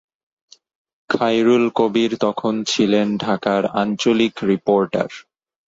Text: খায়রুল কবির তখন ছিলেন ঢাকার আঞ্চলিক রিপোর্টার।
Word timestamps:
খায়রুল 1.09 1.65
কবির 1.75 2.11
তখন 2.17 2.53
ছিলেন 2.63 3.07
ঢাকার 3.17 3.63
আঞ্চলিক 3.81 4.33
রিপোর্টার। 4.43 5.09